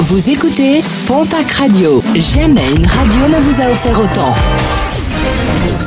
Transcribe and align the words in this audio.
Vous 0.00 0.28
écoutez 0.28 0.82
Pontac 1.06 1.50
Radio. 1.52 2.02
Jamais 2.14 2.68
une 2.76 2.84
radio 2.86 3.28
ne 3.28 3.40
vous 3.40 3.62
a 3.62 3.70
offert 3.70 3.98
autant. 3.98 4.34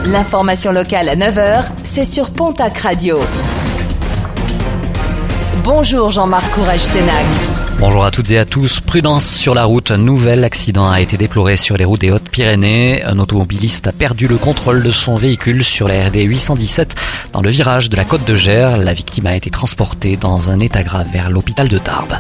L'information 0.06 0.72
locale 0.72 1.10
à 1.10 1.16
9h, 1.16 1.66
c'est 1.84 2.06
sur 2.06 2.32
Pontac 2.32 2.78
Radio. 2.78 3.20
Bonjour 5.64 6.10
Jean-Marc 6.10 6.50
Courage 6.52 6.80
Sénac. 6.80 7.26
Bonjour 7.80 8.06
à 8.06 8.12
toutes 8.12 8.32
et 8.32 8.40
à 8.40 8.46
tous. 8.46 8.80
Prudence 8.80 9.26
sur 9.26 9.54
la 9.54 9.66
route. 9.66 9.92
Un 9.92 9.98
nouvel 9.98 10.44
accident 10.46 10.90
a 10.90 11.02
été 11.02 11.18
déploré 11.18 11.56
sur 11.58 11.78
les 11.78 11.86
routes 11.86 12.02
des 12.02 12.10
Hautes-Pyrénées. 12.10 13.04
Un 13.04 13.20
automobiliste 13.20 13.88
a 13.88 13.92
perdu 13.92 14.28
le 14.28 14.38
contrôle 14.38 14.82
de 14.82 14.92
son 14.92 15.16
véhicule 15.16 15.64
sur 15.64 15.88
la 15.88 16.08
RD 16.08 16.16
817 16.24 16.96
dans 17.34 17.42
le 17.42 17.52
virage 17.52 17.90
de 17.90 17.98
la 17.98 18.06
Côte 18.06 18.26
de 18.26 18.36
Gers. 18.36 18.78
La 18.78 18.94
victime 18.94 19.28
a 19.28 19.36
été 19.36 19.52
transportée 19.52 20.16
dans 20.16 20.50
un 20.50 20.60
état 20.60 20.82
grave 20.82 21.08
vers 21.12 21.30
l'hôpital 21.30 21.68
de 21.68 21.78
Tarbes. 21.78 22.18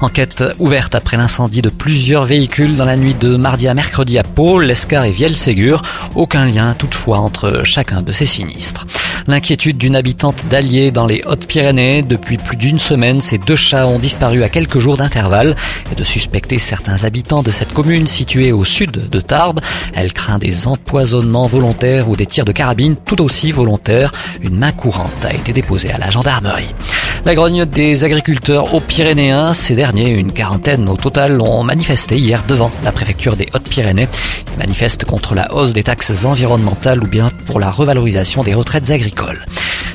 Enquête 0.00 0.44
ouverte 0.58 0.94
après 0.94 1.16
l'incendie 1.16 1.62
de 1.62 1.70
plusieurs 1.70 2.24
véhicules 2.24 2.76
dans 2.76 2.84
la 2.84 2.96
nuit 2.96 3.14
de 3.14 3.36
mardi 3.36 3.66
à 3.66 3.74
mercredi 3.74 4.18
à 4.18 4.22
Pau, 4.22 4.58
l'Escar 4.58 5.04
et 5.04 5.10
Viel-Ségur. 5.10 5.80
Aucun 6.14 6.44
lien 6.44 6.74
toutefois 6.74 7.18
entre 7.18 7.62
chacun 7.64 8.02
de 8.02 8.12
ces 8.12 8.26
sinistres. 8.26 8.86
L'inquiétude 9.26 9.78
d'une 9.78 9.96
habitante 9.96 10.44
d'Allier 10.50 10.90
dans 10.90 11.06
les 11.06 11.22
Hautes-Pyrénées. 11.24 12.02
Depuis 12.02 12.36
plus 12.36 12.56
d'une 12.56 12.78
semaine, 12.78 13.20
ces 13.20 13.38
deux 13.38 13.56
chats 13.56 13.86
ont 13.86 13.98
disparu 13.98 14.42
à 14.42 14.48
quelques 14.48 14.78
jours 14.78 14.98
d'intervalle 14.98 15.56
et 15.90 15.94
de 15.94 16.04
suspecter 16.04 16.58
certains 16.58 17.04
habitants 17.04 17.42
de 17.42 17.50
cette 17.50 17.72
commune 17.72 18.06
située 18.06 18.52
au 18.52 18.64
sud 18.64 19.08
de 19.08 19.20
Tarbes. 19.20 19.60
Elle 19.94 20.12
craint 20.12 20.38
des 20.38 20.68
empoisonnements 20.68 21.46
volontaires 21.46 22.08
ou 22.08 22.16
des 22.16 22.26
tirs 22.26 22.44
de 22.44 22.52
carabine 22.52 22.96
tout 22.96 23.22
aussi 23.22 23.50
volontaires. 23.50 24.12
Une 24.42 24.58
main 24.58 24.72
courante 24.72 25.24
a 25.24 25.32
été 25.32 25.52
déposée 25.52 25.90
à 25.90 25.98
la 25.98 26.10
gendarmerie. 26.10 26.74
La 27.26 27.34
grogne 27.34 27.64
des 27.64 28.04
agriculteurs 28.04 28.72
aux 28.72 28.78
Pyrénéens, 28.78 29.52
ces 29.52 29.74
derniers, 29.74 30.10
une 30.10 30.30
quarantaine 30.30 30.88
au 30.88 30.96
total, 30.96 31.40
ont 31.40 31.64
manifesté 31.64 32.16
hier 32.16 32.44
devant 32.46 32.70
la 32.84 32.92
préfecture 32.92 33.34
des 33.34 33.48
Hautes-Pyrénées. 33.52 34.06
Ils 34.52 34.58
manifestent 34.58 35.06
contre 35.06 35.34
la 35.34 35.52
hausse 35.52 35.72
des 35.72 35.82
taxes 35.82 36.24
environnementales 36.24 37.02
ou 37.02 37.08
bien 37.08 37.32
pour 37.46 37.58
la 37.58 37.72
revalorisation 37.72 38.44
des 38.44 38.54
retraites 38.54 38.92
agricoles. 38.92 39.44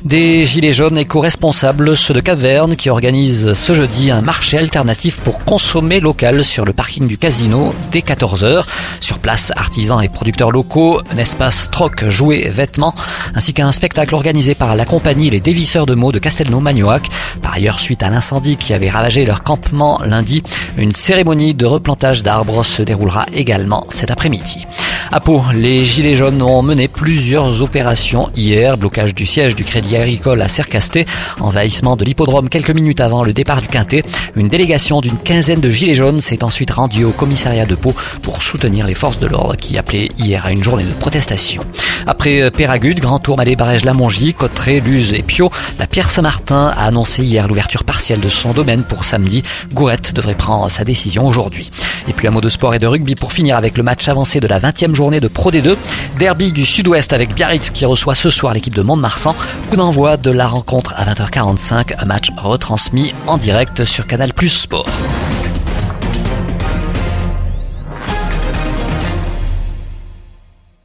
Des 0.04 0.48
gilets 0.48 0.74
jaunes 0.74 0.98
éco-responsables, 0.98 1.96
ceux 1.96 2.16
de 2.16 2.22
Cap-Verne, 2.22 2.76
qui 2.76 2.90
organisent 2.90 3.54
ce 3.54 3.74
jeudi 3.74 4.10
un 4.10 4.22
marché 4.22 4.58
alternatif 4.58 5.20
pour 5.20 5.38
consommer 5.46 6.00
local 6.00 6.44
sur 6.44 6.66
le 6.66 6.74
parking 6.74 7.08
du 7.08 7.20
casino 7.20 7.76
dès 7.92 8.00
14h. 8.00 8.64
Sur 9.00 9.20
place, 9.20 9.52
artisans 9.56 10.02
et 10.02 10.10
producteurs 10.10 10.50
locaux, 10.50 11.00
un 11.12 11.18
espace 11.18 11.70
troc, 11.70 12.10
jouets, 12.10 12.50
vêtements, 12.50 12.96
ainsi 13.36 13.54
qu'un 13.54 13.72
spectacle 13.72 14.16
organisé 14.16 14.56
par 14.56 14.76
la 14.76 14.86
compagnie 14.86 15.30
Les 15.30 15.40
Dévisseurs 15.40 15.86
de 15.86 15.94
mots 15.94 16.12
de 16.12 16.18
Castelnau-Magnoac. 16.18 17.08
Par 17.44 17.54
ailleurs, 17.54 17.80
suite 17.80 18.02
à 18.02 18.10
l'incendie 18.10 18.58
qui 18.58 18.74
avait 18.74 18.90
ravagé 18.90 19.24
leur 19.24 19.44
campement 19.44 20.02
lundi, 20.04 20.42
une 20.78 20.94
cérémonie 20.94 21.54
de 21.54 21.68
replantage 21.68 22.24
d'arbres 22.24 22.64
se 22.64 22.82
déroulera 22.82 23.28
également 23.34 23.86
cet 23.90 24.10
après-midi. 24.10 24.66
À 25.10 25.20
Pau, 25.20 25.42
les 25.54 25.84
Gilets 25.84 26.16
jaunes 26.16 26.42
ont 26.42 26.62
mené 26.62 26.88
plusieurs 26.88 27.62
opérations 27.62 28.30
hier. 28.36 28.78
Blocage 28.78 29.14
du 29.14 29.26
siège 29.26 29.56
du 29.56 29.64
Crédit 29.64 29.98
Agricole 29.98 30.42
à 30.42 30.48
Cercasté, 30.48 31.06
envahissement 31.40 31.96
de 31.96 32.06
l'hippodrome 32.06 32.50
quelques 32.50 32.72
minutes 32.72 33.02
avant 33.02 33.24
le 33.24 33.34
départ 33.34 33.62
du 33.62 33.68
Quintet. 33.68 34.04
Une 34.36 34.48
délégation 34.48 35.02
d'une 35.02 35.18
quinzaine 35.18 35.62
de 35.62 35.70
Gilets 35.70 35.96
jaunes 35.96 36.22
s'est 36.22 36.44
ensuite 36.44 36.72
rendue 36.72 37.04
au 37.04 37.12
commissariat 37.12 37.66
de 37.66 37.76
Pau 37.76 37.96
pour 38.22 38.44
soutenir 38.44 38.86
les 38.86 38.94
forces 38.94 39.20
de 39.20 39.28
l'ordre 39.28 39.56
qui 39.56 39.78
appelaient 39.78 40.10
hier 40.18 40.46
à 40.46 40.52
une 40.52 40.64
journée 40.64 40.84
de 40.84 40.94
protestation. 40.94 41.64
Après 42.08 42.50
Péragude, 42.52 43.00
Grand 43.00 43.20
Tour, 43.20 43.38
Malais, 43.38 43.56
Barège, 43.56 43.86
Lamongie, 43.86 44.34
Cotteret, 44.34 44.80
Luz 44.80 45.14
et 45.14 45.24
Pio, 45.24 45.52
la 45.80 45.88
Pierre 45.88 46.10
Saint-Martin 46.10 46.68
a 46.68 46.86
annoncé 46.86 47.24
hier 47.24 47.48
l'ouverture 47.48 47.84
partielle 47.84 48.20
de 48.20 48.30
son 48.30 48.54
domaine 48.54 48.84
pour 48.84 49.04
samedi. 49.04 49.44
Gourette 49.74 50.14
devrait 50.14 50.36
prendre 50.36 50.70
sa 50.70 50.84
décision 50.84 51.28
aujourd'hui. 51.28 51.70
Et 52.08 52.14
puis 52.14 52.28
un 52.28 52.32
mot 52.32 52.42
de 52.42 52.50
sport 52.50 52.74
et 52.74 52.80
de 52.80 52.88
rugby 52.88 53.16
pour 53.16 53.34
finir 53.34 53.58
avec 53.58 53.78
le 53.78 53.84
match 53.84 54.08
avancé 54.08 54.40
de 54.40 54.48
la 54.48 54.60
20e 54.60 54.91
journée 54.96 55.20
de 55.20 55.28
Pro 55.28 55.52
D2. 55.52 55.76
Derby 56.20 56.52
du 56.52 56.66
Sud-Ouest 56.66 57.14
avec 57.14 57.34
Biarritz 57.34 57.70
qui 57.70 57.86
reçoit 57.86 58.16
ce 58.16 58.30
soir 58.30 58.54
l'équipe 58.54 58.76
de 58.76 58.82
Mont-de-Marsan. 58.82 59.36
Coup 59.70 59.76
d'envoi 59.76 60.18
de 60.18 60.32
la 60.32 60.48
rencontre 60.48 60.94
à 60.96 61.06
20h45, 61.06 61.96
un 61.98 62.06
match 62.06 62.32
retransmis 62.38 63.14
en 63.28 63.38
direct 63.38 63.84
sur 63.86 64.08
Canal 64.08 64.34
Plus 64.34 64.50
Sport. 64.50 64.88